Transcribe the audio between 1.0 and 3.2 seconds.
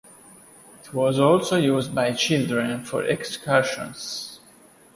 also used by children for